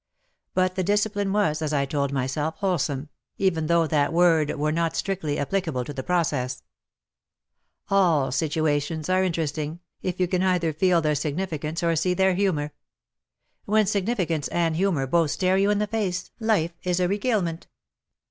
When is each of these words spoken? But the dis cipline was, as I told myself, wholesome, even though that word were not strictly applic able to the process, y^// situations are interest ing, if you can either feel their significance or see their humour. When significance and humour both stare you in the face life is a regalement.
But 0.55 0.73
the 0.73 0.83
dis 0.83 1.05
cipline 1.05 1.31
was, 1.31 1.61
as 1.61 1.73
I 1.73 1.85
told 1.85 2.11
myself, 2.11 2.55
wholesome, 2.57 3.09
even 3.37 3.67
though 3.67 3.85
that 3.85 4.11
word 4.11 4.49
were 4.55 4.71
not 4.71 4.95
strictly 4.95 5.35
applic 5.35 5.67
able 5.67 5.85
to 5.85 5.93
the 5.93 6.01
process, 6.01 6.63
y^// 7.91 8.33
situations 8.33 9.09
are 9.09 9.23
interest 9.23 9.59
ing, 9.59 9.79
if 10.01 10.19
you 10.19 10.27
can 10.27 10.41
either 10.41 10.73
feel 10.73 11.01
their 11.03 11.13
significance 11.13 11.83
or 11.83 11.95
see 11.95 12.15
their 12.15 12.33
humour. 12.33 12.71
When 13.65 13.85
significance 13.85 14.47
and 14.47 14.75
humour 14.75 15.05
both 15.05 15.29
stare 15.29 15.59
you 15.59 15.69
in 15.69 15.77
the 15.77 15.85
face 15.85 16.31
life 16.39 16.73
is 16.81 16.99
a 16.99 17.07
regalement. 17.07 17.67